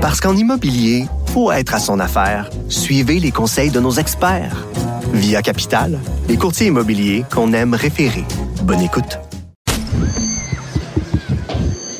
Parce 0.00 0.18
qu'en 0.18 0.34
immobilier, 0.34 1.04
faut 1.34 1.52
être 1.52 1.74
à 1.74 1.78
son 1.78 2.00
affaire. 2.00 2.48
Suivez 2.70 3.20
les 3.20 3.30
conseils 3.30 3.70
de 3.70 3.80
nos 3.80 3.92
experts. 3.92 4.66
Via 5.12 5.42
Capital, 5.42 5.98
les 6.26 6.38
courtiers 6.38 6.68
immobiliers 6.68 7.24
qu'on 7.30 7.52
aime 7.52 7.74
référer. 7.74 8.24
Bonne 8.62 8.80
écoute. 8.80 9.18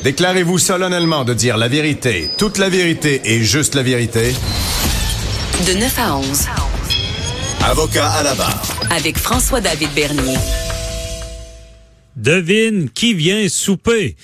Déclarez-vous 0.03 0.57
solennellement 0.57 1.23
de 1.25 1.35
dire 1.35 1.57
la 1.57 1.67
vérité, 1.67 2.31
toute 2.39 2.57
la 2.57 2.69
vérité 2.69 3.21
et 3.23 3.43
juste 3.43 3.75
la 3.75 3.83
vérité. 3.83 4.33
De 5.67 5.73
9 5.73 5.99
à 5.99 6.17
11. 6.17 6.47
Avocat 7.65 8.09
à 8.09 8.23
la 8.23 8.33
barre. 8.33 8.63
Avec 8.89 9.19
François-David 9.19 9.89
Bernier. 9.93 10.37
Devine 12.15 12.89
qui 12.89 13.13
vient 13.13 13.47
souper. 13.47 14.15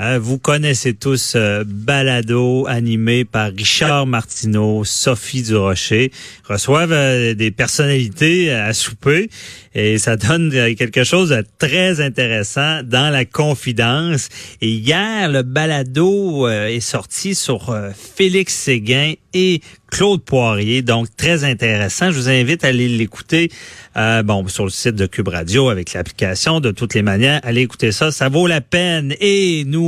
Euh, 0.00 0.18
vous 0.20 0.38
connaissez 0.38 0.94
tous 0.94 1.34
euh, 1.36 1.62
Balado 1.64 2.66
animé 2.66 3.24
par 3.24 3.52
Richard 3.52 4.06
Martineau, 4.06 4.82
Sophie 4.82 5.42
Durocher, 5.42 6.10
reçoivent 6.48 6.90
euh, 6.90 7.34
des 7.34 7.52
personnalités 7.52 8.50
à 8.50 8.72
souper 8.72 9.30
et 9.72 9.98
ça 9.98 10.16
donne 10.16 10.50
quelque 10.74 11.04
chose 11.04 11.28
de 11.28 11.44
très 11.58 12.00
intéressant 12.00 12.82
dans 12.82 13.12
la 13.12 13.24
confidence. 13.24 14.30
Et 14.60 14.70
hier, 14.70 15.28
le 15.28 15.42
Balado 15.42 16.48
est 16.48 16.80
sorti 16.80 17.34
sur 17.34 17.76
Félix 18.16 18.54
Séguin 18.54 19.14
et 19.34 19.60
Claude 19.94 20.22
Poirier, 20.24 20.82
donc 20.82 21.08
très 21.16 21.44
intéressant. 21.44 22.10
Je 22.10 22.16
vous 22.16 22.28
invite 22.28 22.64
à 22.64 22.68
aller 22.68 22.88
l'écouter 22.88 23.50
euh, 23.96 24.24
bon 24.24 24.46
sur 24.48 24.64
le 24.64 24.70
site 24.70 24.96
de 24.96 25.06
Cube 25.06 25.28
Radio 25.28 25.68
avec 25.68 25.92
l'application. 25.92 26.58
De 26.58 26.72
toutes 26.72 26.94
les 26.94 27.02
manières, 27.02 27.40
allez 27.44 27.60
écouter 27.60 27.92
ça, 27.92 28.10
ça 28.10 28.28
vaut 28.28 28.48
la 28.48 28.60
peine. 28.60 29.14
Et 29.20 29.64
nous, 29.66 29.83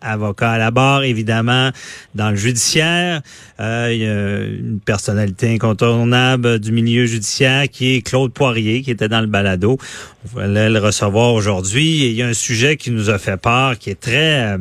avocats 0.00 0.52
à 0.52 0.58
la 0.58 0.70
barre, 0.70 1.04
évidemment, 1.04 1.70
dans 2.14 2.30
le 2.30 2.36
judiciaire, 2.36 3.22
euh, 3.60 3.90
il 3.92 3.98
y 3.98 4.06
a 4.06 4.44
une 4.44 4.80
personnalité 4.80 5.54
incontournable 5.54 6.58
du 6.58 6.72
milieu 6.72 7.06
judiciaire 7.06 7.68
qui 7.68 7.94
est 7.94 8.02
Claude 8.02 8.32
Poirier, 8.32 8.82
qui 8.82 8.90
était 8.90 9.08
dans 9.08 9.20
le 9.20 9.26
balado. 9.26 9.78
On 10.24 10.38
va 10.38 10.46
le 10.46 10.78
recevoir 10.78 11.34
aujourd'hui. 11.34 12.06
Il 12.06 12.12
y 12.12 12.22
a 12.22 12.26
un 12.26 12.34
sujet 12.34 12.76
qui 12.76 12.90
nous 12.90 13.10
a 13.10 13.18
fait 13.18 13.36
peur, 13.36 13.78
qui 13.78 13.90
est 13.90 14.00
très 14.00 14.56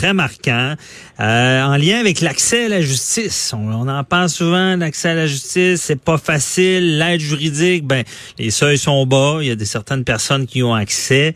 très 0.00 0.14
marquant, 0.14 0.74
euh, 1.20 1.62
en 1.62 1.76
lien 1.76 1.98
avec 1.98 2.20
l'accès 2.20 2.66
à 2.66 2.68
la 2.68 2.80
justice. 2.80 3.52
On, 3.54 3.88
en 3.88 4.04
parle 4.04 4.28
souvent, 4.28 4.76
l'accès 4.76 5.10
à 5.10 5.14
la 5.14 5.26
justice, 5.26 5.82
c'est 5.82 6.00
pas 6.00 6.18
facile. 6.18 6.98
L'aide 6.98 7.20
juridique, 7.20 7.86
ben 7.86 8.04
les 8.38 8.50
seuils 8.50 8.78
sont 8.78 9.04
bas. 9.06 9.38
Il 9.40 9.48
y 9.48 9.50
a 9.50 9.56
des 9.56 9.64
certaines 9.66 10.04
personnes 10.04 10.46
qui 10.46 10.62
ont 10.62 10.74
accès, 10.74 11.34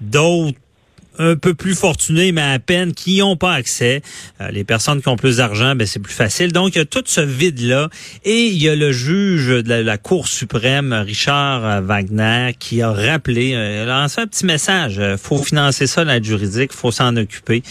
d'autres 0.00 0.58
un 1.18 1.36
peu 1.36 1.54
plus 1.54 1.74
fortunés, 1.74 2.32
mais 2.32 2.42
à 2.42 2.58
peine, 2.58 2.92
qui 2.92 3.18
n'ont 3.18 3.36
pas 3.36 3.52
accès. 3.52 4.02
Euh, 4.40 4.50
les 4.50 4.64
personnes 4.64 5.02
qui 5.02 5.08
ont 5.08 5.16
plus 5.16 5.38
d'argent, 5.38 5.74
ben, 5.74 5.86
c'est 5.86 6.00
plus 6.00 6.12
facile. 6.14 6.52
Donc, 6.52 6.74
il 6.74 6.78
y 6.78 6.80
a 6.80 6.84
tout 6.84 7.02
ce 7.04 7.20
vide-là. 7.20 7.88
Et 8.24 8.46
il 8.46 8.62
y 8.62 8.68
a 8.68 8.74
le 8.74 8.92
juge 8.92 9.48
de 9.48 9.74
la, 9.74 9.98
Cour 9.98 10.26
suprême, 10.26 10.92
Richard 10.92 11.64
euh, 11.64 11.80
Wagner, 11.80 12.52
qui 12.58 12.82
a 12.82 12.92
rappelé, 12.92 13.52
euh, 13.54 13.86
lancé 13.86 14.20
un 14.20 14.26
petit 14.26 14.46
message. 14.46 14.98
Euh, 14.98 15.16
faut 15.16 15.38
financer 15.38 15.86
ça, 15.86 16.04
l'aide 16.04 16.24
juridique, 16.24 16.72
faut 16.72 16.90
s'en 16.90 17.16
occuper. 17.16 17.62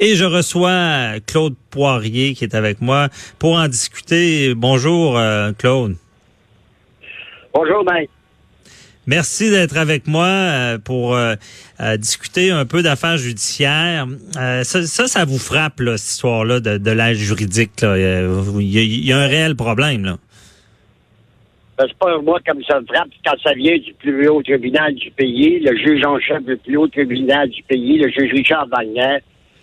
Et 0.00 0.14
je 0.14 0.24
reçois 0.24 1.20
Claude 1.26 1.54
Poirier, 1.70 2.34
qui 2.34 2.44
est 2.44 2.54
avec 2.54 2.80
moi, 2.80 3.08
pour 3.38 3.54
en 3.54 3.68
discuter. 3.68 4.54
Bonjour, 4.54 5.20
Claude. 5.58 5.96
Bonjour, 7.52 7.84
Mike. 7.84 8.10
Merci 9.06 9.50
d'être 9.50 9.76
avec 9.76 10.06
moi 10.06 10.26
euh, 10.26 10.78
pour 10.78 11.14
euh, 11.14 11.34
euh, 11.80 11.96
discuter 11.98 12.50
un 12.50 12.64
peu 12.64 12.82
d'affaires 12.82 13.18
judiciaires. 13.18 14.06
Ça, 14.32 14.82
ça, 14.84 15.24
vous 15.26 15.38
frappe, 15.38 15.80
là, 15.80 15.98
cette 15.98 16.12
histoire-là 16.12 16.60
de, 16.60 16.78
de 16.78 16.90
l'aide 16.90 17.16
juridique. 17.16 17.82
Là. 17.82 17.98
Il, 17.98 19.06
y 19.06 19.12
a, 19.12 19.18
un 19.18 19.26
réel 19.26 19.56
problème. 19.56 20.04
Là. 20.04 20.16
Ben, 21.76 21.86
c'est 21.88 21.98
pas 21.98 22.18
moi 22.18 22.38
comme 22.46 22.62
ça 22.64 22.80
me 22.80 22.86
frappe 22.86 23.08
quand 23.26 23.36
ça 23.42 23.52
vient 23.52 23.76
du 23.76 23.92
plus 23.94 24.28
haut 24.28 24.42
tribunal 24.42 24.94
du 24.94 25.10
pays, 25.10 25.58
le 25.58 25.76
juge 25.76 26.04
en 26.06 26.18
chef 26.20 26.42
du 26.44 26.56
plus 26.56 26.76
haut 26.76 26.88
tribunal 26.88 27.50
du 27.50 27.62
pays, 27.64 27.98
le 27.98 28.08
juge 28.08 28.32
Richard 28.32 28.68
Wagner, 28.68 29.18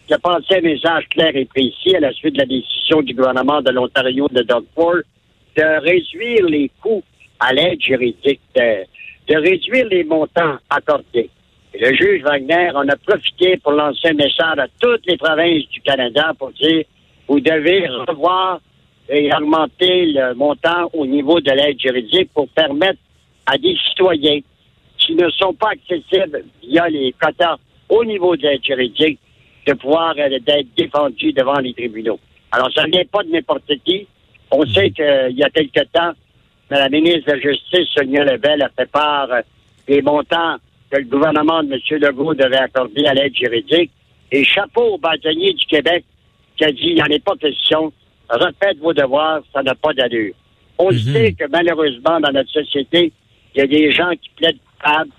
qui 0.05 0.13
a 0.13 0.19
passé 0.19 0.57
un 0.57 0.61
message 0.61 1.05
clair 1.09 1.35
et 1.35 1.45
précis 1.45 1.95
à 1.95 2.01
la 2.01 2.11
suite 2.11 2.33
de 2.33 2.39
la 2.39 2.45
décision 2.45 3.01
du 3.01 3.13
gouvernement 3.13 3.61
de 3.61 3.71
l'Ontario 3.71 4.27
de 4.29 4.41
Doug 4.43 4.65
Ford 4.75 5.01
de 5.57 5.81
réduire 5.81 6.45
les 6.47 6.69
coûts 6.81 7.03
à 7.39 7.53
l'aide 7.53 7.81
juridique 7.81 8.41
de 8.55 8.85
réduire 9.37 9.87
les 9.87 10.03
montants 10.03 10.57
accordés. 10.69 11.29
le 11.79 11.93
juge 11.95 12.21
Wagner 12.23 12.71
en 12.73 12.87
a 12.87 12.95
profité 12.95 13.57
pour 13.57 13.73
lancer 13.73 14.09
un 14.09 14.13
message 14.13 14.59
à 14.59 14.67
toutes 14.79 15.05
les 15.07 15.17
provinces 15.17 15.67
du 15.69 15.81
Canada 15.81 16.33
pour 16.37 16.51
dire 16.51 16.83
vous 17.27 17.39
devez 17.39 17.87
revoir 17.87 18.59
et 19.09 19.33
augmenter 19.33 20.07
le 20.07 20.33
montant 20.33 20.89
au 20.93 21.05
niveau 21.05 21.39
de 21.39 21.51
l'aide 21.51 21.79
juridique 21.79 22.29
pour 22.33 22.47
permettre 22.49 22.99
à 23.45 23.57
des 23.57 23.75
citoyens 23.89 24.39
qui 24.97 25.15
ne 25.15 25.29
sont 25.29 25.53
pas 25.53 25.69
accessibles 25.69 26.45
via 26.63 26.87
les 26.89 27.13
quotas 27.19 27.57
au 27.89 28.05
niveau 28.05 28.35
de 28.35 28.43
l'aide 28.43 28.63
juridique 28.63 29.19
de 29.67 29.73
pouvoir 29.73 30.13
euh, 30.17 30.39
être 30.47 30.67
défendus 30.75 31.33
devant 31.33 31.59
les 31.59 31.73
tribunaux. 31.73 32.19
Alors, 32.51 32.71
ça 32.73 32.85
ne 32.85 32.91
vient 32.91 33.05
pas 33.11 33.23
de 33.23 33.29
n'importe 33.29 33.71
qui. 33.85 34.07
On 34.51 34.65
sait 34.65 34.91
qu'il 34.91 35.37
y 35.37 35.43
a 35.43 35.49
quelque 35.49 35.83
temps, 35.91 36.11
la 36.77 36.89
ministre 36.89 37.25
de 37.27 37.31
la 37.33 37.39
Justice, 37.39 37.87
Sonia 37.95 38.23
Lebel, 38.23 38.61
a 38.61 38.69
fait 38.69 38.89
part 38.89 39.31
euh, 39.31 39.41
des 39.87 40.01
montants 40.01 40.57
que 40.89 40.97
le 40.97 41.05
gouvernement 41.05 41.63
de 41.63 41.73
M. 41.73 41.99
Legault 41.99 42.33
devait 42.33 42.57
accorder 42.57 43.05
à 43.05 43.13
l'aide 43.13 43.35
juridique. 43.35 43.91
Et 44.31 44.43
chapeau 44.43 44.93
au 44.93 44.97
bâtonnier 44.97 45.53
du 45.53 45.65
Québec 45.65 46.05
qui 46.57 46.63
a 46.65 46.71
dit, 46.71 46.81
il 46.83 46.95
n'y 46.95 47.01
en 47.01 47.05
est 47.05 47.23
pas 47.23 47.35
question, 47.35 47.91
refaites 48.29 48.77
vos 48.79 48.93
devoirs, 48.93 49.41
ça 49.53 49.63
n'a 49.63 49.75
pas 49.75 49.93
d'allure. 49.93 50.33
On 50.77 50.91
mhm. 50.91 50.97
sait 50.97 51.33
que 51.33 51.45
malheureusement, 51.49 52.19
dans 52.19 52.31
notre 52.31 52.49
société, 52.49 53.11
il 53.53 53.59
y 53.59 53.61
a 53.61 53.67
des 53.67 53.91
gens 53.91 54.11
qui 54.11 54.29
plaident 54.35 54.59
coupables, 54.77 55.11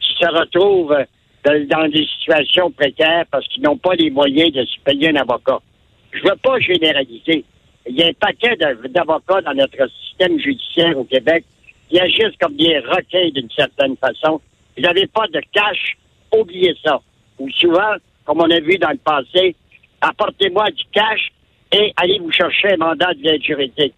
qui 0.00 0.14
se 0.14 0.26
retrouvent 0.26 0.96
dans, 1.44 1.88
des 1.88 2.06
situations 2.06 2.70
précaires 2.70 3.24
parce 3.30 3.46
qu'ils 3.48 3.62
n'ont 3.62 3.76
pas 3.76 3.94
les 3.94 4.10
moyens 4.10 4.52
de 4.52 4.64
se 4.64 4.78
payer 4.84 5.10
un 5.10 5.16
avocat. 5.16 5.58
Je 6.12 6.22
ne 6.22 6.30
veux 6.30 6.36
pas 6.36 6.58
généraliser. 6.60 7.44
Il 7.86 7.96
y 7.96 8.02
a 8.02 8.06
un 8.06 8.12
paquet 8.12 8.56
d'avocats 8.56 9.40
dans 9.42 9.54
notre 9.54 9.88
système 10.04 10.38
judiciaire 10.38 10.96
au 10.98 11.04
Québec 11.04 11.44
qui 11.88 11.98
agissent 12.00 12.36
comme 12.40 12.56
des 12.56 12.78
requins 12.78 13.28
d'une 13.34 13.50
certaine 13.50 13.96
façon. 13.96 14.40
Vous 14.76 14.82
n'avez 14.82 15.06
pas 15.06 15.26
de 15.28 15.40
cash, 15.52 15.96
oubliez 16.34 16.74
ça. 16.82 17.00
Ou 17.38 17.50
souvent, 17.50 17.94
comme 18.24 18.40
on 18.40 18.50
a 18.50 18.60
vu 18.60 18.78
dans 18.78 18.90
le 18.90 18.98
passé, 18.98 19.54
apportez-moi 20.00 20.70
du 20.70 20.84
cash 20.92 21.32
et 21.72 21.92
allez 21.96 22.18
vous 22.18 22.30
chercher 22.30 22.74
un 22.74 22.76
mandat 22.76 23.14
de 23.14 23.22
l'aide 23.22 23.42
juridique. 23.42 23.94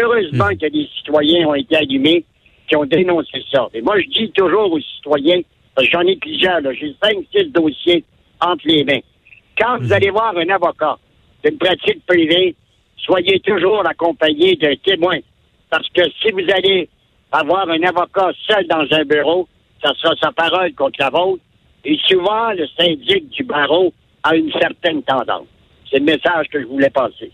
Heureusement 0.00 0.50
hmm. 0.50 0.56
que 0.56 0.66
des 0.66 0.88
citoyens 0.96 1.48
ont 1.48 1.54
été 1.54 1.76
allumés 1.76 2.24
qui 2.68 2.76
ont 2.76 2.84
dénoncé 2.84 3.42
ça. 3.50 3.68
Et 3.74 3.80
moi, 3.80 3.98
je 4.00 4.06
dis 4.08 4.30
toujours 4.32 4.72
aux 4.72 4.80
citoyens, 4.80 5.40
j'en 5.90 6.02
ai 6.02 6.16
plusieurs, 6.16 6.60
j'ai 6.74 6.94
cinq, 7.02 7.16
six 7.34 7.46
dossiers 7.46 8.04
entre 8.40 8.66
les 8.66 8.84
mains. 8.84 9.00
Quand 9.58 9.78
vous 9.78 9.88
hmm. 9.88 9.92
allez 9.92 10.10
voir 10.10 10.36
un 10.36 10.48
avocat 10.48 10.98
d'une 11.44 11.58
pratique 11.58 12.04
privée, 12.06 12.54
soyez 13.08 13.40
toujours 13.40 13.86
accompagné 13.86 14.54
d'un 14.56 14.76
témoin. 14.76 15.18
Parce 15.70 15.88
que 15.88 16.02
si 16.20 16.30
vous 16.30 16.46
allez 16.54 16.88
avoir 17.32 17.68
un 17.68 17.82
avocat 17.82 18.30
seul 18.46 18.66
dans 18.68 18.86
un 18.90 19.04
bureau, 19.04 19.48
ça 19.82 19.92
sera 19.94 20.14
sa 20.20 20.32
parole 20.32 20.74
contre 20.74 21.00
la 21.00 21.10
vôtre. 21.10 21.42
Et 21.84 21.98
souvent, 22.06 22.50
le 22.50 22.66
syndic 22.78 23.28
du 23.30 23.44
barreau 23.44 23.92
a 24.22 24.36
une 24.36 24.52
certaine 24.52 25.02
tendance. 25.02 25.46
C'est 25.90 25.98
le 25.98 26.04
message 26.04 26.48
que 26.50 26.60
je 26.60 26.66
voulais 26.66 26.90
passer. 26.90 27.32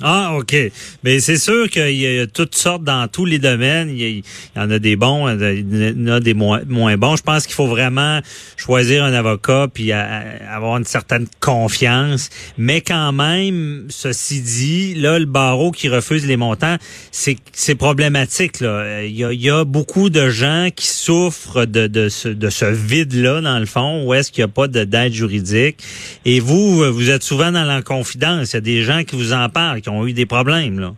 Ah, 0.00 0.34
OK. 0.36 0.56
Mais 1.04 1.20
c'est 1.20 1.36
sûr 1.36 1.68
qu'il 1.68 1.94
y 1.94 2.18
a 2.18 2.26
toutes 2.26 2.56
sortes 2.56 2.82
dans 2.82 3.06
tous 3.06 3.24
les 3.24 3.38
domaines. 3.38 3.90
Il 3.90 4.18
y, 4.18 4.24
en 4.56 4.70
a 4.70 4.78
des 4.78 4.96
bons, 4.96 5.28
il 5.28 6.04
y 6.06 6.10
en 6.10 6.14
a 6.14 6.20
des 6.20 6.34
moins, 6.34 6.62
bons. 6.64 7.16
Je 7.16 7.22
pense 7.22 7.46
qu'il 7.46 7.54
faut 7.54 7.68
vraiment 7.68 8.20
choisir 8.56 9.04
un 9.04 9.12
avocat 9.12 9.68
puis 9.72 9.92
avoir 9.92 10.78
une 10.78 10.84
certaine 10.84 11.26
confiance. 11.38 12.30
Mais 12.58 12.80
quand 12.80 13.12
même, 13.12 13.86
ceci 13.88 14.40
dit, 14.40 14.94
là, 14.94 15.18
le 15.18 15.26
barreau 15.26 15.70
qui 15.70 15.88
refuse 15.88 16.26
les 16.26 16.36
montants, 16.36 16.76
c'est 17.12 17.74
problématique. 17.76 18.60
Là. 18.60 19.04
Il, 19.04 19.14
y 19.14 19.50
a, 19.50 19.64
beaucoup 19.64 20.10
de 20.10 20.28
gens 20.28 20.68
qui 20.74 20.88
souffrent 20.88 21.66
de, 21.66 21.86
de 21.86 22.08
ce, 22.08 22.28
de 22.28 22.50
ce 22.50 22.66
vide-là, 22.66 23.40
dans 23.40 23.58
le 23.58 23.66
fond, 23.66 24.04
où 24.04 24.14
est-ce 24.14 24.32
qu'il 24.32 24.44
n'y 24.44 24.50
a 24.50 24.52
pas 24.52 24.66
d'aide 24.66 25.12
juridique. 25.12 25.78
Et 26.24 26.40
vous, 26.40 26.92
vous 26.92 27.10
êtes 27.10 27.22
souvent 27.22 27.52
dans 27.52 27.64
la 27.64 27.82
confidence. 27.82 28.52
Il 28.52 28.54
y 28.54 28.58
a 28.58 28.60
des 28.60 28.82
gens 28.82 29.04
qui 29.04 29.16
vous 29.16 29.32
en 29.32 29.48
parlent 29.48 29.83
qui 29.84 29.90
ont 29.90 30.06
eu 30.06 30.12
des 30.12 30.26
problèmes, 30.26 30.80
là. 30.80 30.92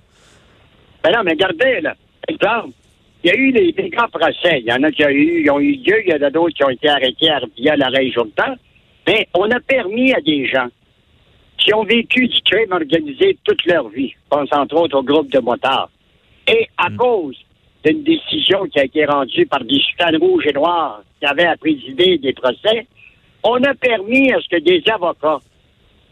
Ben 1.02 1.12
non, 1.12 1.22
mais 1.24 1.32
regardez, 1.32 1.80
là, 1.80 1.94
exemple, 2.26 2.70
il 3.22 3.30
y 3.30 3.32
a 3.32 3.36
eu 3.36 3.52
des, 3.52 3.90
grands 3.90 4.08
procès. 4.08 4.60
Il 4.60 4.66
y 4.66 4.72
en 4.72 4.82
a 4.82 4.90
qui 4.90 5.04
ont 5.04 5.08
eu, 5.08 5.50
ont 5.50 5.60
eu 5.60 5.72
lieu, 5.76 6.02
il 6.06 6.10
y 6.10 6.14
en 6.14 6.22
a 6.22 6.30
d'autres 6.30 6.54
qui 6.54 6.64
ont 6.64 6.70
été 6.70 6.88
arrêtés 6.88 7.28
via 7.58 7.76
l'arrêt 7.76 8.10
jour 8.10 8.26
temps. 8.36 8.54
Mais 9.06 9.28
on 9.34 9.50
a 9.50 9.60
permis 9.60 10.12
à 10.12 10.20
des 10.20 10.46
gens 10.46 10.68
qui 11.58 11.74
ont 11.74 11.84
vécu 11.84 12.28
du 12.28 12.40
crime 12.42 12.72
organisé 12.72 13.38
toute 13.44 13.64
leur 13.66 13.88
vie, 13.88 14.10
je 14.10 14.16
pense 14.28 14.48
entre 14.52 14.76
autres 14.76 14.98
au 14.98 15.02
groupe 15.02 15.30
de 15.30 15.38
motards, 15.38 15.90
et 16.46 16.68
à 16.76 16.90
hmm. 16.90 16.96
cause 16.96 17.36
d'une 17.84 18.02
décision 18.02 18.66
qui 18.66 18.78
a 18.78 18.84
été 18.84 19.04
rendue 19.04 19.46
par 19.46 19.64
des 19.64 19.80
chicanes 19.80 20.16
rouges 20.16 20.46
et 20.46 20.52
noirs 20.52 21.02
qui 21.18 21.26
avaient 21.26 21.46
à 21.46 21.56
présider 21.56 22.18
des 22.18 22.32
procès, 22.32 22.86
on 23.42 23.62
a 23.62 23.74
permis 23.74 24.32
à 24.32 24.40
ce 24.40 24.48
que 24.48 24.60
des 24.60 24.82
avocats 24.92 25.40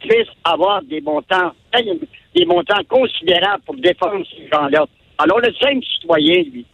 puisse 0.01 0.29
avoir 0.45 0.83
des 0.83 1.01
montants, 1.01 1.53
des 2.35 2.45
montants 2.45 2.83
considérables 2.89 3.63
pour 3.65 3.77
défendre 3.77 4.25
ces 4.31 4.49
gens-là. 4.53 4.87
Alors, 5.19 5.41
le 5.41 5.53
simple 5.55 5.85
citoyen, 5.85 6.43
lui, 6.43 6.67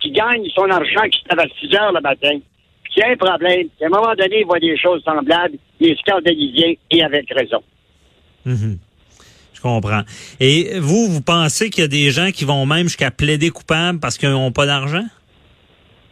qui 0.00 0.10
gagne 0.10 0.44
son 0.54 0.70
argent, 0.70 1.02
qui 1.10 1.20
se 1.20 1.28
lève 1.30 1.40
à 1.40 1.60
6 1.60 1.76
heures 1.76 1.92
le 1.92 2.00
matin, 2.00 2.38
puis 2.82 2.92
qui 2.92 3.02
a 3.02 3.08
un 3.08 3.16
problème, 3.16 3.68
à 3.82 3.86
un 3.86 3.88
moment 3.88 4.14
donné, 4.14 4.40
il 4.40 4.46
voit 4.46 4.58
des 4.58 4.76
choses 4.78 5.02
semblables, 5.04 5.56
il 5.80 5.90
est 5.90 5.98
scandalisé 6.00 6.78
et 6.90 7.02
avec 7.02 7.26
raison. 7.30 7.62
Mhm. 8.44 8.78
Je 9.52 9.60
comprends. 9.60 10.02
Et 10.40 10.78
vous, 10.78 11.08
vous 11.08 11.22
pensez 11.22 11.70
qu'il 11.70 11.82
y 11.82 11.84
a 11.84 11.88
des 11.88 12.10
gens 12.10 12.30
qui 12.30 12.44
vont 12.44 12.66
même 12.66 12.84
jusqu'à 12.84 13.10
plaider 13.10 13.50
coupable 13.50 13.98
parce 13.98 14.18
qu'ils 14.18 14.30
n'ont 14.30 14.52
pas 14.52 14.66
d'argent? 14.66 15.04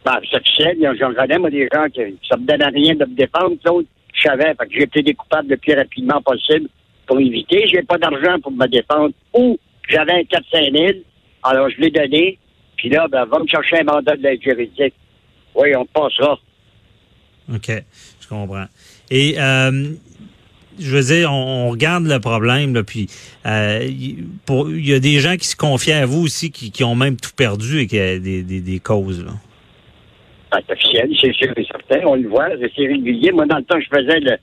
Ben, 0.05 0.19
c'est 0.29 0.37
officiel. 0.37 0.77
J'en 0.99 1.13
connais, 1.13 1.37
moi, 1.37 1.49
des 1.49 1.69
gens 1.71 1.85
qui 1.93 2.01
ça 2.27 2.35
me 2.35 2.45
donne 2.45 2.61
à 2.61 2.69
rien 2.69 2.95
de 2.95 3.05
me 3.05 3.15
défendre. 3.15 3.55
Claude, 3.63 3.85
je 4.13 4.21
savais. 4.21 4.53
Fait 4.55 4.67
que 4.67 4.73
j'ai 4.73 4.87
plaidé 4.87 5.13
coupable 5.13 5.49
le 5.49 5.57
plus 5.57 5.73
rapidement 5.75 6.21
possible 6.21 6.67
pour 7.05 7.19
éviter. 7.19 7.67
J'ai 7.67 7.83
pas 7.83 7.97
d'argent 7.97 8.39
pour 8.41 8.51
me 8.51 8.67
défendre. 8.67 9.13
Ou 9.33 9.57
j'avais 9.89 10.13
un 10.13 10.21
4-5 10.21 10.77
000. 10.77 10.99
Alors, 11.43 11.69
je 11.69 11.81
l'ai 11.81 11.91
donné. 11.91 12.37
Puis 12.77 12.89
là, 12.89 13.07
ben, 13.07 13.25
va 13.25 13.39
me 13.39 13.47
chercher 13.47 13.79
un 13.79 13.83
mandat 13.83 14.15
de 14.15 14.23
l'aide 14.23 14.41
juridique. 14.41 14.93
Oui, 15.55 15.75
on 15.75 15.85
passera. 15.85 16.39
OK. 17.53 17.71
Je 18.21 18.27
comprends. 18.27 18.65
Et, 19.11 19.35
euh, 19.37 19.93
je 20.79 20.95
veux 20.95 21.03
dire, 21.03 21.31
on, 21.31 21.69
regarde 21.69 22.05
le 22.05 22.19
problème, 22.19 22.73
là, 22.73 22.83
puis 22.83 23.07
euh, 23.45 23.85
il 23.85 24.87
y 24.87 24.93
a 24.93 24.99
des 24.99 25.19
gens 25.19 25.35
qui 25.35 25.47
se 25.47 25.55
confient 25.55 25.91
à 25.91 26.05
vous 26.05 26.23
aussi, 26.23 26.51
qui, 26.51 26.83
ont 26.83 26.95
même 26.95 27.17
tout 27.17 27.31
perdu 27.35 27.81
et 27.81 27.87
qui 27.87 27.97
ont 27.97 28.19
des, 28.19 28.43
des, 28.43 28.61
des 28.61 28.79
causes. 28.79 29.23
Là. 29.23 29.33
C'est 30.51 30.71
officiel, 30.71 31.09
c'est 31.19 31.33
sûr 31.33 31.53
et 31.55 31.65
certain. 31.65 32.05
On 32.05 32.15
le 32.15 32.27
voit, 32.27 32.49
c'est 32.75 32.87
régulier. 32.87 33.31
Moi, 33.31 33.45
dans 33.45 33.57
le 33.57 33.63
temps, 33.63 33.79
je 33.79 33.87
faisais 33.87 34.19
le, 34.19 34.37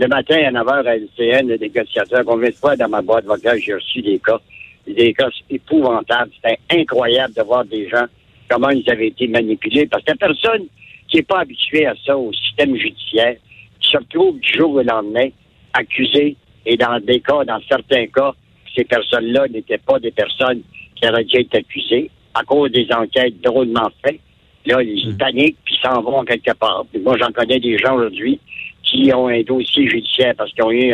le 0.00 0.08
matin 0.08 0.40
à 0.46 0.50
9 0.50 0.66
h 0.66 0.86
à 0.86 0.96
LCN, 0.96 1.46
le 1.46 1.56
négociateur. 1.58 2.24
Combien 2.24 2.48
de 2.48 2.54
fois 2.54 2.74
dans 2.74 2.88
ma 2.88 3.02
boîte 3.02 3.26
vocale, 3.26 3.58
j'ai 3.58 3.74
reçu 3.74 4.00
des 4.00 4.18
cas, 4.18 4.40
des 4.86 5.12
cas 5.12 5.28
épouvantables. 5.50 6.30
C'était 6.36 6.58
incroyable 6.70 7.34
de 7.34 7.42
voir 7.42 7.66
des 7.66 7.86
gens, 7.86 8.06
comment 8.48 8.70
ils 8.70 8.88
avaient 8.90 9.08
été 9.08 9.28
manipulés. 9.28 9.86
Parce 9.86 10.02
que 10.02 10.12
la 10.12 10.16
personne 10.16 10.66
qui 11.06 11.18
n'est 11.18 11.22
pas 11.22 11.40
habituée 11.40 11.84
à 11.84 11.92
ça, 12.06 12.16
au 12.16 12.32
système 12.32 12.74
judiciaire, 12.76 13.36
qui 13.78 13.90
se 13.90 13.98
retrouve 13.98 14.40
du 14.40 14.50
jour 14.50 14.72
au 14.72 14.82
lendemain 14.82 15.28
accusée, 15.74 16.34
et 16.64 16.76
dans 16.78 16.98
des 17.00 17.20
cas, 17.20 17.44
dans 17.44 17.60
certains 17.68 18.06
cas, 18.06 18.32
ces 18.74 18.84
personnes-là 18.84 19.48
n'étaient 19.48 19.78
pas 19.78 19.98
des 19.98 20.12
personnes 20.12 20.62
qui 20.94 21.06
auraient 21.06 21.24
déjà 21.24 21.40
été 21.40 21.58
accusées 21.58 22.10
à 22.32 22.42
cause 22.44 22.72
des 22.72 22.86
enquêtes 22.90 23.38
drôlement 23.42 23.90
faites. 24.02 24.20
Là, 24.64 24.82
ils 24.82 25.14
paniquent 25.18 25.58
puis 25.62 25.76
s'en 25.82 26.00
vont 26.00 26.24
quelque 26.24 26.52
part. 26.54 26.86
moi, 27.02 27.18
j'en 27.18 27.32
connais 27.32 27.60
des 27.60 27.76
gens 27.76 27.96
aujourd'hui 27.96 28.40
qui 28.90 29.12
ont 29.14 29.28
un 29.28 29.42
dossier 29.42 29.88
judiciaire 29.88 30.34
parce 30.36 30.52
qu'ils 30.52 30.64
ont 30.64 30.72
eu 30.72 30.92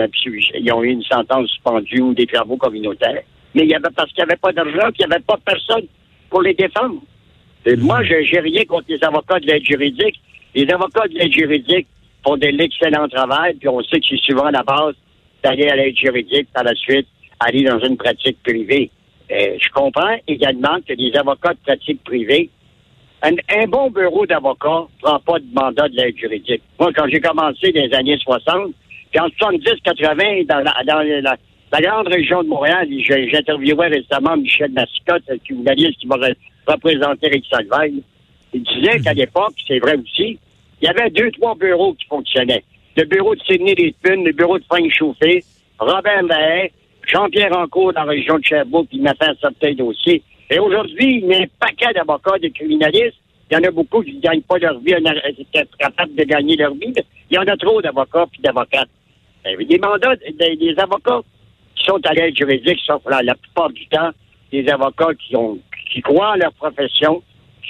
ils 0.60 0.72
ont 0.72 0.82
eu 0.82 0.90
une 0.90 1.02
sentence 1.02 1.48
suspendue 1.48 2.00
ou 2.02 2.14
des 2.14 2.26
travaux 2.26 2.56
communautaires. 2.56 3.22
Mais 3.54 3.62
il 3.62 3.70
y 3.70 3.75
avait 3.75 3.88
parce 3.96 4.12
qu'il 4.12 4.22
n'y 4.22 4.31
avait 4.31 4.40
pas 4.40 4.52
d'argent, 4.52 4.93
qu'il 4.93 5.06
n'y 5.06 5.14
avait 5.14 5.25
pas 5.25 5.38
personne 5.44 5.87
pour 6.28 6.43
les 6.43 6.52
défendre. 6.52 7.00
Et 7.64 7.75
moi, 7.76 8.02
j'ai 8.04 8.40
rien 8.40 8.64
contre 8.64 8.84
les 8.88 9.02
avocats 9.02 9.40
de 9.40 9.46
l'aide 9.46 9.64
juridique. 9.64 10.20
Les 10.54 10.70
avocats 10.70 11.08
de 11.08 11.14
l'aide 11.14 11.32
juridique 11.32 11.87
font 12.22 12.37
de 12.37 12.46
l'excellent 12.46 13.08
travail, 13.08 13.54
puis 13.54 13.69
on 13.69 13.82
sait 13.82 13.98
que 13.98 14.06
c'est 14.10 14.20
souvent 14.20 14.50
la 14.50 14.62
base 14.62 14.94
d'aller 15.43 15.69
à 15.69 15.76
l'aide 15.76 15.96
juridique, 15.96 16.48
par 16.52 16.64
la 16.64 16.75
suite, 16.75 17.06
aller 17.40 17.64
dans 17.64 17.78
une 17.81 17.96
pratique 17.96 18.43
privée. 18.43 18.90
Euh, 19.31 19.56
je 19.58 19.69
comprends 19.70 20.16
également 20.28 20.78
que 20.87 20.93
les 20.93 21.16
avocats 21.16 21.54
de 21.54 21.58
pratique 21.64 22.04
privée 22.04 22.50
un, 23.23 23.67
bon 23.67 23.91
bureau 23.91 24.27
d'avocat 24.27 24.87
prend 25.01 25.19
pas 25.21 25.39
de 25.39 25.47
mandat 25.53 25.89
de 25.89 25.97
l'aide 25.97 26.17
juridique. 26.17 26.63
Moi, 26.79 26.91
quand 26.95 27.07
j'ai 27.09 27.21
commencé 27.21 27.73
dans 27.73 27.83
les 27.83 27.95
années 27.95 28.19
60, 28.19 28.73
puis 29.11 29.21
en 29.21 29.29
70-80, 29.29 30.47
dans, 30.47 30.63
la, 30.63 31.81
grande 31.81 32.09
région 32.09 32.43
de 32.43 32.49
Montréal, 32.49 32.89
j'interviewais 33.33 33.89
récemment 33.89 34.37
Michel 34.37 34.73
Massicotte, 34.73 35.25
qui 35.45 35.55
qui 35.95 36.07
m'a 36.07 36.17
représenté 36.67 37.29
Rick 37.29 37.45
Salveille. 37.51 38.03
Il 38.53 38.63
disait 38.63 39.01
qu'à 39.01 39.13
l'époque, 39.13 39.55
c'est 39.67 39.79
vrai 39.79 39.97
aussi, 39.97 40.39
il 40.81 40.87
y 40.87 40.89
avait 40.89 41.11
deux, 41.11 41.31
trois 41.33 41.55
bureaux 41.55 41.95
qui 41.95 42.07
fonctionnaient. 42.07 42.65
Le 42.97 43.05
bureau 43.05 43.35
de 43.35 43.41
Sidney 43.43 43.75
Rispin, 43.75 44.23
le 44.23 44.33
bureau 44.33 44.59
de 44.59 44.65
Frank 44.65 44.91
Chauffé, 44.91 45.45
Robert 45.79 46.23
Mahay, 46.25 46.73
Jean-Pierre 47.07 47.53
Rancourt 47.53 47.93
dans 47.93 48.05
la 48.05 48.13
région 48.13 48.39
de 48.39 48.45
Sherbrooke, 48.45 48.89
qui 48.89 49.01
m'a 49.01 49.15
fait 49.15 49.29
un 49.29 49.35
certain 49.41 49.73
dossier. 49.75 50.23
Et 50.50 50.58
aujourd'hui, 50.58 51.20
il 51.22 51.26
y 51.26 51.34
a 51.34 51.43
un 51.43 51.46
paquet 51.58 51.93
d'avocats, 51.93 52.38
de 52.38 52.48
criminalistes. 52.48 53.16
Il 53.50 53.54
y 53.54 53.56
en 53.60 53.64
a 53.64 53.70
beaucoup 53.70 54.02
qui 54.02 54.14
ne 54.14 54.20
gagnent 54.20 54.43
pas 54.43 54.58
leur 54.58 54.78
vie, 54.81 54.94
qui 55.37 55.58
sont 55.58 55.66
capables 55.78 56.14
de 56.14 56.25
gagner 56.25 56.56
leur 56.56 56.75
vie. 56.75 56.93
il 57.31 57.34
y 57.34 57.38
en 57.38 57.43
a 57.43 57.56
trop 57.56 57.81
d'avocats 57.81 58.26
et 58.38 58.43
d'avocates. 58.43 58.88
Des 59.44 59.78
mandats, 59.78 60.16
des, 60.16 60.75
avocats 60.78 61.20
qui 61.76 61.84
sont 61.84 62.00
à 62.04 62.12
l'aide 62.12 62.37
juridique, 62.37 62.81
sauf 62.84 63.02
la, 63.08 63.22
la 63.22 63.34
plupart 63.37 63.70
du 63.70 63.87
temps, 63.87 64.10
des 64.50 64.69
avocats 64.69 65.14
qui 65.14 65.37
ont 65.37 65.58
qui 65.93 66.00
croient 66.02 66.32
en 66.32 66.37
leur 66.37 66.52
profession. 66.52 67.22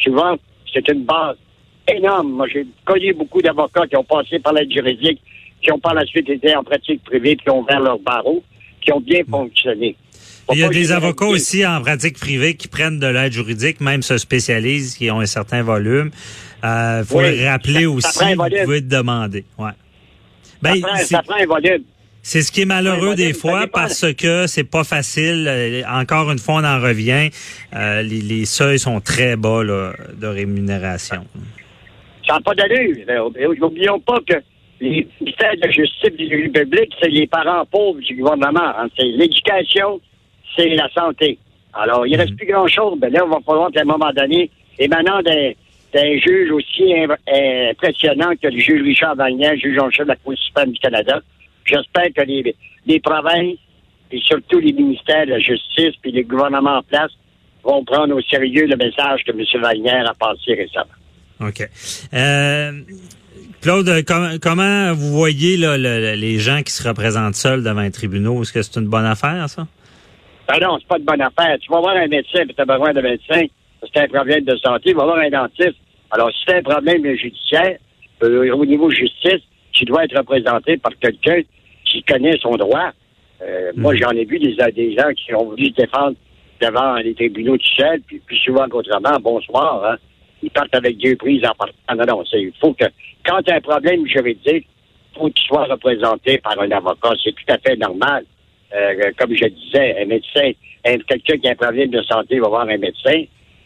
Souvent, 0.03 0.37
c'est 0.73 0.89
une 0.89 1.05
base 1.05 1.37
énorme. 1.89 2.33
Moi, 2.33 2.47
j'ai 2.49 2.67
connu 2.85 3.13
beaucoup 3.13 3.41
d'avocats 3.41 3.87
qui 3.87 3.97
ont 3.97 4.05
passé 4.05 4.39
par 4.39 4.53
l'aide 4.53 4.73
juridique, 4.73 5.21
qui 5.63 5.73
ont 5.73 5.79
par 5.79 5.95
la 5.95 6.05
suite 6.07 6.29
été 6.29 6.55
en 6.57 6.65
pratique 6.65 7.03
privée, 7.05 7.37
qui 7.37 7.49
ont 7.51 7.61
ouvert 7.61 7.81
leur 7.81 7.99
barreau, 7.99 8.43
qui 8.81 8.93
ont 8.93 9.01
bien 9.01 9.23
fonctionné. 9.29 9.97
Il 10.53 10.59
y 10.59 10.65
a 10.65 10.69
des 10.69 10.93
avocats 10.93 11.27
aussi 11.27 11.67
en 11.67 11.81
pratique 11.81 12.19
privée 12.19 12.55
qui 12.55 12.69
prennent 12.69 12.99
de 12.99 13.07
l'aide 13.07 13.33
juridique, 13.33 13.81
même 13.81 14.03
se 14.03 14.17
spécialisent, 14.19 14.97
qui 14.97 15.11
ont 15.11 15.21
un 15.21 15.27
certain 15.27 15.63
volume. 15.63 16.11
Il 16.63 16.67
euh, 16.69 17.05
faut 17.05 17.21
le 17.21 17.47
rappeler 17.47 17.87
aussi, 17.87 18.35
vous 18.35 18.45
pouvez 18.65 18.81
demander. 18.81 19.45
Ouais. 19.59 19.71
Ben, 20.63 20.81
ça, 20.99 21.23
prend, 21.23 21.37
un 21.37 21.47
volume. 21.47 21.83
C'est 22.23 22.43
ce 22.43 22.51
qui 22.51 22.63
est 22.63 22.67
malheureux 22.67 23.15
des 23.15 23.35
fois 23.35 23.67
parce 23.73 24.13
que 24.15 24.47
c'est 24.47 24.65
pas 24.65 24.85
facile. 24.85 25.47
Euh, 25.49 25.83
encore 25.89 26.31
une 26.31 26.39
fois, 26.39 26.57
on 26.57 26.65
en 26.65 26.81
revient. 26.81 27.31
Euh, 27.75 28.03
les, 28.03 28.45
seuils 28.47 28.79
sont 28.79 29.01
très 29.01 29.37
bas 29.37 29.63
de 29.65 30.27
rémunération. 30.27 31.25
Ça 32.27 32.35
n'a 32.35 32.41
pas 32.41 32.55
d'allure. 32.55 32.97
N'oublions 33.61 34.01
pas 34.01 34.19
que 34.29 34.37
les 34.81 35.07
ministères 35.21 35.57
de 35.63 35.71
justice 35.71 36.17
du 36.17 36.51
public, 36.51 36.93
c'est 37.01 37.09
les 37.09 37.27
parents 37.27 37.65
pauvres 37.67 38.01
du 38.01 38.17
gouvernement. 38.17 38.73
Hein. 38.79 38.89
C'est 38.97 39.05
l'éducation, 39.05 40.01
c'est 40.57 40.69
la 40.69 40.89
santé. 40.91 41.39
Alors, 41.73 42.07
il 42.07 42.13
ne 42.13 42.19
reste 42.19 42.31
mhm. 42.31 42.37
plus 42.37 42.47
grand-chose. 42.47 42.99
Ben 42.99 43.13
là, 43.13 43.23
il 43.25 43.31
va 43.31 43.39
falloir 43.45 43.71
qu'à 43.71 43.83
un 43.83 43.85
moment 43.85 44.11
donné, 44.17 44.51
émanant 44.79 45.21
d'un, 45.23 45.53
juge 46.19 46.51
aussi 46.51 46.93
impressionnant 47.71 48.33
que 48.41 48.49
le 48.49 48.59
juge 48.59 48.83
Richard 48.83 49.17
Wagner, 49.17 49.57
juge 49.59 49.79
en 49.79 49.91
chef 49.91 50.07
de 50.07 50.11
la 50.11 50.17
Cour 50.17 50.35
suprême 50.37 50.73
du 50.73 50.79
Canada, 50.79 51.21
j'espère 51.65 52.09
que 52.15 52.23
les, 52.23 52.55
les 52.87 53.01
provinces 53.01 53.57
et 54.11 54.21
surtout 54.21 54.59
les 54.59 54.73
ministères 54.73 55.27
de 55.27 55.31
la 55.31 55.39
justice 55.39 55.95
puis 56.03 56.13
les 56.13 56.25
gouvernements 56.25 56.79
en 56.79 56.83
place 56.83 57.11
vont 57.65 57.85
prendre 57.85 58.15
au 58.15 58.21
sérieux 58.23 58.67
le 58.67 58.77
message 58.77 59.25
que 59.25 59.33
M. 59.33 59.63
Wagner 59.63 60.05
a 60.07 60.15
passé 60.15 60.55
récemment. 60.55 60.87
OK. 61.41 61.69
Euh, 62.15 62.73
Claude, 63.61 64.05
comment 64.41 64.95
vous 64.95 65.13
voyez 65.13 65.57
les 65.57 66.39
gens 66.39 66.63
qui 66.63 66.73
se 66.73 66.87
représentent 66.87 67.35
seuls 67.35 67.63
devant 67.63 67.81
un 67.81 67.91
tribunal? 67.91 68.41
Est-ce 68.43 68.53
que 68.53 68.63
c'est 68.63 68.79
une 68.79 68.87
bonne 68.87 69.07
affaire, 69.07 69.49
ça? 69.49 69.67
Ben 70.49 70.59
non, 70.61 70.79
c'est 70.79 70.89
pas 70.89 70.99
une 70.99 71.05
bonne 71.05 71.21
affaire. 71.21 71.59
Tu 71.61 71.71
vas 71.71 71.81
voir 71.81 71.97
un 71.97 72.07
médecin, 72.07 72.45
puis 72.45 72.55
tu 72.55 72.61
as 72.61 72.65
besoin 72.65 72.93
de 72.93 73.01
médecin, 73.01 73.43
c'est 73.83 74.01
un 74.03 74.09
problème 74.09 74.45
de 74.45 74.57
santé. 74.57 74.91
Tu 74.91 74.97
vas 74.97 75.05
voir 75.05 75.19
un 75.19 75.31
dentiste. 75.31 75.77
Alors, 76.11 76.31
si 76.31 76.45
c'est 76.47 76.57
un 76.57 76.63
problème 76.63 77.05
judiciaire, 77.17 77.79
euh, 78.23 78.55
au 78.55 78.65
niveau 78.65 78.91
justice, 78.91 79.43
tu 79.73 79.85
dois 79.85 80.05
être 80.05 80.17
représenté 80.17 80.77
par 80.77 80.93
quelqu'un 80.99 81.41
qui 81.85 82.03
connaît 82.05 82.39
son 82.39 82.57
droit. 82.57 82.91
Euh, 83.43 83.73
Moi, 83.77 83.95
hmm. 83.95 83.99
j'en 83.99 84.11
ai 84.11 84.25
vu 84.25 84.39
des, 84.39 84.57
des 84.73 84.97
gens 84.97 85.11
qui 85.17 85.35
ont 85.35 85.47
voulu 85.47 85.67
se 85.67 85.75
défendre 85.75 86.17
devant 86.61 86.95
les 86.95 87.15
tribunaux 87.15 87.57
du 87.57 87.67
ciel, 87.67 88.01
puis 88.07 88.19
plus 88.21 88.39
souvent 88.39 88.67
qu'autrement, 88.69 89.19
bonsoir, 89.21 89.85
hein. 89.85 89.97
Ils 90.43 90.51
partent 90.51 90.75
avec 90.75 90.99
deux 90.99 91.17
prises 91.17 91.45
en 91.45 91.55
partant. 91.55 91.75
Non, 91.97 92.05
non, 92.07 92.25
il 92.35 92.53
faut 92.61 92.75
que, 92.75 92.85
quand 93.25 93.43
tu 93.43 93.51
as 93.51 93.57
un 93.57 93.61
problème 93.61 94.07
juridique, 94.07 94.67
il 95.15 95.19
faut 95.19 95.29
que 95.29 95.33
tu 95.33 95.45
sois 95.45 95.65
représenté 95.65 96.39
par 96.39 96.61
un 96.61 96.71
avocat. 96.71 97.13
C'est 97.25 97.33
tout 97.33 97.53
à 97.53 97.59
fait 97.59 97.77
normal. 97.77 98.25
Euh, 98.75 99.13
comme 99.17 99.35
je 99.35 99.47
disais, 99.47 100.03
un 100.03 100.07
médecin, 100.07 100.51
quelqu'un 100.85 101.39
qui 101.39 101.49
a 101.49 101.53
un 101.53 101.55
problème 101.55 101.91
de 101.91 102.03
santé 102.03 102.41
va 102.41 102.49
voir 102.49 102.69
un 102.69 102.77
médecin. 102.77 103.25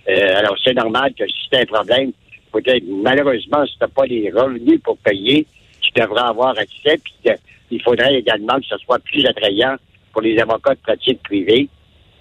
Euh, 0.09 0.37
alors, 0.37 0.57
c'est 0.63 0.75
normal 0.75 1.13
que 1.19 1.27
si 1.27 1.49
tu 1.51 1.57
as 1.57 1.61
un 1.61 1.67
problème, 1.67 2.13
peut-être, 2.53 2.85
malheureusement, 2.87 3.65
si 3.67 3.73
tu 3.73 3.79
n'as 3.81 3.89
pas 3.89 4.05
les 4.05 4.31
revenus 4.31 4.81
pour 4.83 4.99
payer, 4.99 5.47
tu 5.81 5.91
devras 5.99 6.29
avoir 6.29 6.51
accès. 6.59 7.01
Puis, 7.03 7.31
euh, 7.31 7.35
il 7.71 7.83
faudrait 7.83 8.15
également 8.15 8.59
que 8.61 8.67
ce 8.67 8.77
soit 8.79 8.99
plus 8.99 9.25
attrayant 9.27 9.77
pour 10.13 10.23
les 10.23 10.39
avocats 10.39 10.75
de 10.75 10.81
pratique 10.81 11.23
privée 11.23 11.69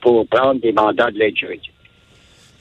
pour 0.01 0.25
prendre 0.27 0.62
des 0.62 0.71
mandats 0.71 1.12
de 1.12 1.19
l'aide 1.19 1.36
juridique. 1.36 1.74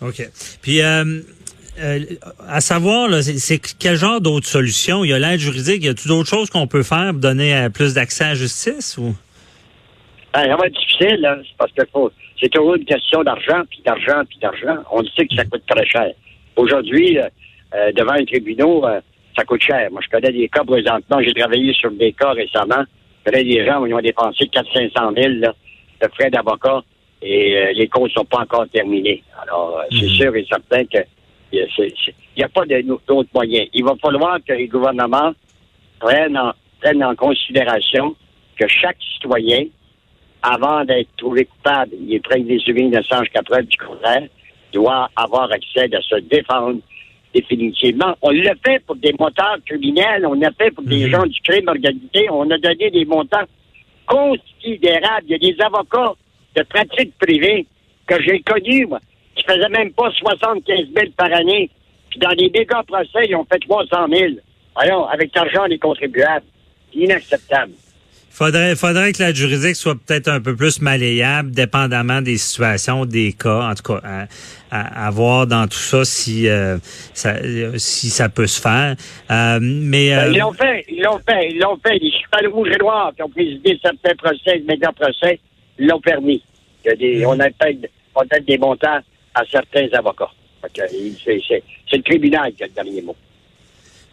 OK. 0.01 0.23
Puis, 0.63 0.81
à 0.81 2.61
savoir, 2.61 3.23
c'est 3.23 3.61
quel 3.79 3.97
genre 3.97 4.21
d'autres 4.21 4.49
solutions? 4.49 5.05
Il 5.05 5.11
y 5.11 5.13
a 5.13 5.19
l'aide 5.19 5.39
juridique, 5.39 5.85
y 5.85 5.89
a-t-il 5.89 6.09
d'autres 6.09 6.29
choses 6.29 6.51
qu'on 6.51 6.67
peut 6.67 6.83
faire 6.83 7.11
pour 7.13 7.21
donner 7.21 7.69
plus 7.73 7.95
d'accès 7.95 8.25
à 8.25 8.29
la 8.29 8.35
justice? 8.35 8.97
Ou? 8.99 9.15
Ben, 10.35 10.45
ça 10.45 10.57
va 10.57 10.67
être 10.67 10.75
difficile, 10.79 11.21
là, 11.21 11.39
parce 11.57 11.73
que 11.73 11.83
c'est 12.41 12.49
toujours 12.51 12.75
une 12.75 12.85
question 12.85 13.23
d'argent, 13.23 13.63
puis 13.71 13.81
d'argent, 13.85 14.23
puis 14.29 14.39
d'argent. 14.41 14.83
On 14.93 15.03
sait 15.05 15.27
que 15.27 15.35
ça 15.35 15.45
coûte 15.45 15.63
très 15.67 15.87
cher. 15.87 16.11
Aujourd'hui, 16.57 17.19
euh, 17.19 17.29
euh, 17.75 17.93
devant 17.93 18.13
un 18.13 18.25
tribunal, 18.25 18.67
euh, 18.85 19.01
ça 19.37 19.45
coûte 19.45 19.63
cher. 19.63 19.91
Moi, 19.91 20.01
je 20.05 20.09
connais 20.11 20.33
des 20.33 20.49
cas 20.49 20.65
présentement. 20.65 21.21
J'ai 21.23 21.33
travaillé 21.33 21.73
sur 21.73 21.91
des 21.93 22.13
cas 22.13 22.33
récemment. 22.33 22.85
connais 23.25 23.45
des 23.45 23.65
gens 23.67 23.85
qui 23.85 23.93
ont 23.93 24.01
dépensé 24.01 24.45
400-500 24.47 25.15
000 25.15 25.29
là, 25.41 25.55
de 26.03 26.09
frais 26.15 26.31
d'avocat 26.31 26.83
et 27.21 27.57
euh, 27.59 27.73
les 27.75 27.87
causes 27.89 28.11
sont 28.13 28.25
pas 28.25 28.39
encore 28.39 28.67
terminées. 28.73 29.23
Alors, 29.43 29.79
euh, 29.79 29.83
c'est 29.91 30.07
Mhm. 30.07 30.09
sûr 30.13 30.37
et 30.37 30.47
certain 30.49 30.85
que 30.87 30.99
il 31.53 31.67
n'y 32.37 32.43
a 32.43 32.49
pas 32.49 32.65
de- 32.67 32.85
d'autres 33.07 33.29
moyens. 33.35 33.69
Il 33.75 33.85
va 33.85 33.95
falloir 34.01 34.39
que 34.47 34.53
les 34.55 34.67
gouvernements 34.69 35.33
prennent 35.99 36.39
en, 36.39 36.53
prennent 36.81 37.03
en 37.05 37.15
considération 37.17 38.15
que 38.59 38.67
chaque 38.69 38.97
citoyen, 39.15 39.65
avant 40.43 40.85
d'être 40.85 41.09
trouvé 41.17 41.45
coupable, 41.47 41.93
il 42.01 42.15
est 42.15 42.21
prêt 42.21 42.41
des 42.41 42.57
innocents 42.67 43.23
jusqu'à 43.25 43.43
preuve 43.43 43.67
du 43.67 43.77
contraire, 43.77 44.27
doit 44.73 45.11
avoir 45.17 45.51
accès 45.51 45.89
de 45.89 45.99
se 46.01 46.17
défendre 46.21 46.79
définitivement. 47.35 48.15
On 48.23 48.31
l'a 48.31 48.55
fait 48.65 48.83
pour 48.87 48.97
des 48.97 49.15
motards 49.19 49.59
criminels, 49.67 50.25
on 50.27 50.35
l'a 50.35 50.51
fait 50.53 50.71
pour 50.71 50.85
des 50.85 51.05
Mhm. 51.05 51.11
gens 51.11 51.27
du 51.27 51.41
crime 51.41 51.69
organisé, 51.69 52.29
on 52.31 52.51
a 52.51 52.59
donné 52.59 52.91
des 52.91 53.05
montants 53.05 53.45
considérables. 54.07 55.27
Il 55.29 55.31
y 55.31 55.35
a 55.35 55.39
des 55.39 55.61
avocats 55.63 56.15
de 56.57 56.63
pratique 56.63 57.13
privée 57.19 57.67
que 58.07 58.21
j'ai 58.23 58.41
connus, 58.41 58.87
moi, 58.87 59.01
qui 59.35 59.45
faisaient 59.45 59.69
même 59.69 59.93
pas 59.93 60.11
75 60.13 60.87
000 60.95 61.11
par 61.17 61.33
année. 61.33 61.71
Puis 62.11 62.19
dans 62.19 62.33
des 62.35 62.51
méga 62.51 62.83
procès, 62.85 63.27
ils 63.29 63.37
ont 63.37 63.45
fait 63.45 63.59
300 63.59 64.07
000. 64.11 64.33
Voyons, 64.75 65.07
avec 65.07 65.35
l'argent 65.35 65.67
des 65.69 65.79
contribuables. 65.79 66.47
C'est 66.93 67.01
inacceptable. 67.01 67.73
Faudrait, 68.31 68.77
faudrait 68.77 69.13
que 69.13 69.23
la 69.23 69.33
juridique 69.35 69.75
soit 69.75 69.97
peut-être 69.97 70.29
un 70.29 70.41
peu 70.41 70.55
plus 70.55 70.81
malléable, 70.81 71.51
dépendamment 71.51 72.23
des 72.23 72.37
situations, 72.37 73.05
des 73.05 73.33
cas, 73.33 73.71
en 73.71 73.75
tout 73.75 73.95
cas, 73.95 74.01
à, 74.05 74.27
à, 74.71 75.07
à 75.07 75.11
voir 75.11 75.47
dans 75.47 75.67
tout 75.67 75.79
ça 75.79 76.05
si 76.05 76.49
euh, 76.49 76.79
ça, 77.15 77.35
si 77.77 78.11
ça 78.11 78.29
peut 78.29 78.47
se 78.47 78.61
faire. 78.61 78.95
Euh, 79.31 79.59
mais 79.61 80.15
euh, 80.15 80.31
Ils 80.31 80.39
l'ont 80.39 80.53
fait, 80.53 80.85
ils 80.89 81.03
l'ont 81.03 81.19
fait, 81.19 81.51
ils 81.51 81.59
l'ont 81.59 81.79
fait. 81.85 81.99
Les 81.99 82.13
chevals 82.13 82.53
rouges 82.53 82.71
et 82.73 82.79
noirs 82.79 83.13
qui 83.17 83.23
ont 83.23 83.29
présidé 83.29 83.79
certains 83.83 84.15
procès, 84.15 84.63
méga 84.67 84.93
procès, 84.93 85.41
ils 85.79 85.89
l'ont 85.89 86.01
permis. 86.01 86.43
Il 86.85 86.89
y 86.89 86.93
a 86.93 86.97
des, 86.97 87.27
on, 87.27 87.39
a 87.41 87.51
fait, 87.51 87.77
on 88.15 88.21
donne 88.21 88.45
des 88.47 88.59
montants 88.59 89.01
à 89.35 89.43
certains 89.51 89.89
avocats. 89.93 90.31
C'est 90.77 91.63
le 91.93 92.03
tribunal 92.03 92.53
qui 92.53 92.63
a 92.63 92.67
le 92.67 92.73
dernier 92.73 93.03
mot. 93.03 93.17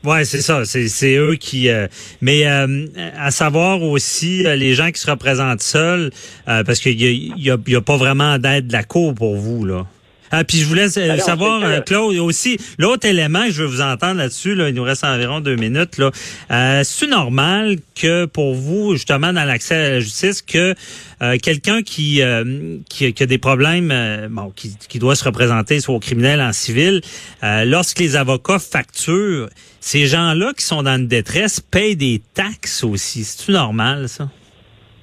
Ouais, 0.05 0.24
c'est 0.24 0.41
ça. 0.41 0.63
C'est, 0.65 1.15
eux 1.15 1.35
qui. 1.35 1.69
euh, 1.69 1.88
mais 2.21 2.47
euh, 2.47 2.85
à 3.17 3.31
savoir 3.31 3.81
aussi 3.81 4.45
euh, 4.45 4.55
les 4.55 4.74
gens 4.75 4.91
qui 4.91 5.00
se 5.01 5.09
représentent 5.09 5.62
seuls, 5.62 6.12
euh, 6.47 6.63
parce 6.63 6.79
qu'il 6.79 7.01
y 7.01 7.05
a, 7.07 7.12
y 7.12 7.51
a, 7.51 7.57
y 7.67 7.75
a 7.75 7.81
pas 7.81 7.97
vraiment 7.97 8.38
d'aide 8.38 8.67
de 8.67 8.74
la 8.74 8.83
cour 8.83 9.13
pour 9.15 9.35
vous 9.35 9.65
là. 9.65 9.85
Ah, 10.32 10.44
puis 10.44 10.58
je 10.58 10.65
voulais 10.65 10.98
euh, 10.98 11.15
non, 11.15 11.24
savoir, 11.24 11.63
euh, 11.63 11.82
Claude, 11.82 12.17
aussi, 12.17 12.58
l'autre 12.77 13.08
élément 13.08 13.46
que 13.46 13.51
je 13.51 13.62
veux 13.62 13.67
vous 13.67 13.82
entendre 13.82 14.17
là-dessus, 14.17 14.55
là, 14.55 14.70
il 14.70 14.75
nous 14.75 14.84
reste 14.84 15.03
environ 15.03 15.39
deux 15.39 15.55
minutes, 15.55 15.98
là. 15.98 16.12
Euh, 16.51 16.82
c'est 16.84 17.08
normal 17.08 17.77
que 18.00 18.25
pour 18.25 18.55
vous, 18.55 18.94
justement, 18.94 19.32
dans 19.34 19.44
l'accès 19.44 19.75
à 19.75 19.89
la 19.89 20.00
justice, 20.00 20.41
que 20.41 20.74
euh, 21.22 21.38
quelqu'un 21.41 21.82
qui, 21.82 22.22
euh, 22.22 22.77
qui, 22.89 23.13
qui 23.13 23.24
a 23.24 23.25
des 23.25 23.38
problèmes, 23.38 23.91
euh, 23.91 24.27
bon, 24.29 24.51
qui, 24.55 24.75
qui 24.89 25.00
doit 25.00 25.15
se 25.15 25.24
représenter 25.24 25.79
soit 25.79 25.96
au 25.96 26.00
criminel, 26.00 26.41
en 26.41 26.53
civil, 26.53 27.01
euh, 27.44 27.65
lorsque 27.65 28.00
les 28.00 28.15
avocats 28.15 28.60
facturent, 28.60 29.50
ces 29.79 30.08
gens-là 30.08 30.53
qui 30.58 30.65
sont 30.65 30.84
dans 30.84 30.98
une 30.98 31.08
détresse 31.08 31.60
payent 31.60 31.96
des 31.96 32.22
taxes 32.34 32.84
aussi. 32.84 33.24
C'est-tu 33.24 33.51
normal, 33.51 34.10
ça? 34.10 34.29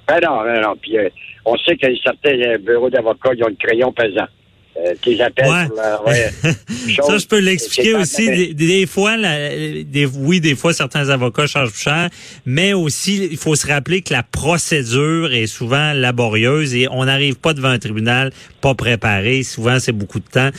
Ben 0.07 0.19
non, 0.21 0.43
ben 0.43 0.61
non. 0.61 0.75
Puis 0.81 0.97
euh, 0.97 1.09
on 1.45 1.57
sait 1.57 1.77
que 1.77 1.87
certains 2.03 2.57
bureaux 2.59 2.89
d'avocats, 2.89 3.31
ils 3.35 3.43
ont 3.43 3.47
le 3.47 3.55
crayon 3.55 3.93
pesant. 3.93 4.27
Euh, 4.75 4.95
tes 5.03 5.21
appels 5.21 5.45
Ouais. 5.47 5.67
pour 5.67 5.75
leur, 5.75 6.07
ouais, 6.07 6.31
Ça, 7.03 7.17
je 7.19 7.27
peux 7.27 7.39
l'expliquer 7.39 7.93
aussi. 7.93 8.27
Des, 8.27 8.53
des 8.55 8.87
fois, 8.87 9.17
la- 9.17 9.49
des, 9.83 10.07
oui, 10.07 10.39
des 10.41 10.55
fois, 10.55 10.73
certains 10.73 11.09
avocats 11.09 11.45
chargent 11.45 11.71
plus 11.71 11.81
cher, 11.83 12.09
mais 12.47 12.73
aussi, 12.73 13.27
il 13.31 13.37
faut 13.37 13.53
se 13.55 13.67
rappeler 13.67 14.01
que 14.01 14.11
la 14.13 14.23
procédure 14.23 15.31
est 15.31 15.45
souvent 15.45 15.93
laborieuse 15.93 16.73
et 16.73 16.87
on 16.89 17.05
n'arrive 17.05 17.35
pas 17.35 17.53
devant 17.53 17.69
un 17.69 17.77
tribunal 17.77 18.31
pas 18.61 18.73
préparé. 18.73 19.43
Souvent, 19.43 19.79
c'est 19.79 19.91
beaucoup 19.91 20.19
de 20.19 20.25
temps. 20.27 20.49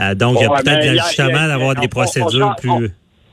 Euh, 0.00 0.14
donc, 0.14 0.36
il 0.38 0.42
y 0.42 0.44
a 0.44 0.48
Bon, 0.48 0.54
peut-être 0.54 0.84
il 0.84 0.94
y 0.94 0.98
a- 0.98 1.04
a- 1.04 1.48
d'avoir 1.48 1.74
des 1.74 1.80
on- 1.80 1.84
on 1.84 1.88
procédures 1.88 2.54
plus... 2.60 2.90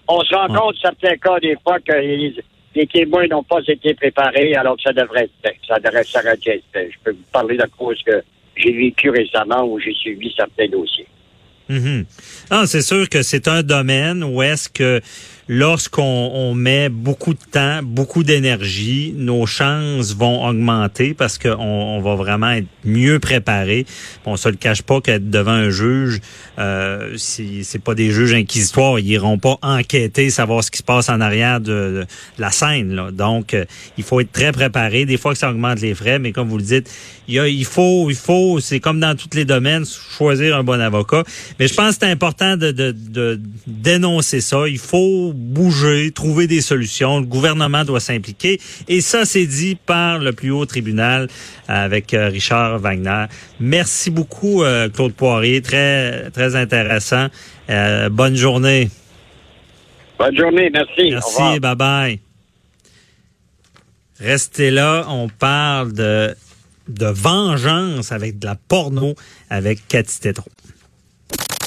On 0.07 0.21
se 0.23 0.33
rend 0.35 0.49
Ouais. 0.51 0.57
compte, 0.59 0.75
certains 0.81 1.15
cas, 1.17 1.39
des 1.39 1.55
fois, 1.63 1.77
que 1.79 1.93
les, 1.93 2.33
les 2.75 2.87
témoins 2.87 3.27
n'ont 3.27 3.43
pas 3.43 3.59
été 3.67 3.93
préparés, 3.93 4.55
alors 4.55 4.75
que 4.75 4.81
ça 4.81 4.91
devrait 4.91 5.25
être 5.25 5.31
fait. 5.43 5.55
Ça 5.67 5.79
devrait 5.79 6.03
s'arrêter. 6.03 6.63
Je 6.73 6.79
peux 7.03 7.11
vous 7.11 7.17
parler 7.31 7.57
de 7.57 7.65
cause 7.77 8.01
que 8.05 8.23
j'ai 8.55 8.71
vécu 8.71 9.09
récemment 9.09 9.63
où 9.63 9.79
j'ai 9.79 9.93
suivi 9.93 10.33
certains 10.35 10.67
dossiers. 10.67 11.07
Mhm. 11.69 12.05
Ah, 12.49 12.63
c'est 12.65 12.81
sûr 12.81 13.07
que 13.07 13.21
c'est 13.21 13.47
un 13.47 13.63
domaine 13.63 14.23
où 14.23 14.41
est-ce 14.41 14.67
que 14.67 14.99
lorsqu'on 15.47 16.31
on 16.33 16.53
met 16.53 16.89
beaucoup 16.89 17.33
de 17.33 17.39
temps, 17.51 17.81
beaucoup 17.83 18.23
d'énergie, 18.23 19.13
nos 19.17 19.45
chances 19.45 20.15
vont 20.15 20.45
augmenter 20.45 21.13
parce 21.13 21.37
qu'on 21.37 21.51
on 21.59 22.01
va 22.01 22.15
vraiment 22.15 22.51
être 22.51 22.67
mieux 22.83 23.19
préparé. 23.19 23.85
On 24.25 24.37
se 24.37 24.49
le 24.49 24.55
cache 24.55 24.81
pas 24.81 25.01
qu'être 25.01 25.29
devant 25.29 25.51
un 25.51 25.69
juge, 25.69 26.19
euh, 26.59 27.15
c'est 27.17 27.83
pas 27.83 27.95
des 27.95 28.11
juges 28.11 28.33
inquisitoires, 28.33 28.99
ils 28.99 29.07
iront 29.07 29.37
pas 29.37 29.57
enquêter, 29.61 30.29
savoir 30.29 30.63
ce 30.63 30.71
qui 30.71 30.77
se 30.77 30.83
passe 30.83 31.09
en 31.09 31.21
arrière 31.21 31.59
de, 31.59 31.65
de 31.67 32.05
la 32.37 32.51
scène. 32.51 32.95
Là. 32.95 33.11
Donc, 33.11 33.53
euh, 33.53 33.65
il 33.97 34.03
faut 34.03 34.19
être 34.19 34.31
très 34.31 34.51
préparé. 34.51 35.05
Des 35.05 35.17
fois 35.17 35.33
que 35.33 35.37
ça 35.37 35.51
augmente 35.51 35.81
les 35.81 35.95
frais, 35.95 36.19
mais 36.19 36.31
comme 36.31 36.47
vous 36.47 36.57
le 36.57 36.63
dites, 36.63 36.89
il, 37.27 37.35
y 37.35 37.39
a, 37.39 37.47
il 37.47 37.65
faut, 37.65 38.09
il 38.09 38.15
faut, 38.15 38.59
c'est 38.59 38.79
comme 38.79 38.99
dans 38.99 39.15
tous 39.15 39.35
les 39.35 39.45
domaines, 39.45 39.85
choisir 39.85 40.57
un 40.57 40.63
bon 40.63 40.79
avocat. 40.79 41.23
Mais 41.59 41.67
je 41.67 41.73
pense 41.73 41.95
que 41.95 42.05
c'est 42.05 42.11
important 42.11 42.57
de, 42.57 42.71
de, 42.71 42.91
de 42.91 43.39
dénoncer 43.67 44.41
ça. 44.41 44.67
Il 44.67 44.79
faut 44.79 45.33
bouger, 45.41 46.11
trouver 46.11 46.47
des 46.47 46.61
solutions. 46.61 47.19
Le 47.19 47.25
gouvernement 47.25 47.83
doit 47.83 47.99
s'impliquer. 47.99 48.59
Et 48.87 49.01
ça, 49.01 49.25
c'est 49.25 49.45
dit 49.45 49.75
par 49.75 50.19
le 50.19 50.31
plus 50.33 50.51
haut 50.51 50.65
tribunal 50.65 51.27
avec 51.67 52.13
euh, 52.13 52.29
Richard 52.29 52.79
Wagner. 52.79 53.25
Merci 53.59 54.11
beaucoup, 54.11 54.63
euh, 54.63 54.89
Claude 54.89 55.13
Poirier. 55.13 55.61
Très, 55.61 56.29
très 56.31 56.55
intéressant. 56.55 57.27
Euh, 57.69 58.09
bonne 58.09 58.35
journée. 58.35 58.89
Bonne 60.17 60.37
journée, 60.37 60.69
merci. 60.71 61.09
Merci, 61.09 61.59
bye 61.59 61.75
bye. 61.75 62.19
Restez 64.19 64.69
là, 64.69 65.05
on 65.09 65.29
parle 65.29 65.93
de, 65.93 66.35
de 66.87 67.07
vengeance 67.07 68.11
avec 68.11 68.37
de 68.37 68.45
la 68.45 68.55
porno 68.55 69.15
avec 69.49 69.87
Cathy 69.87 70.19
Tétro. 70.19 70.45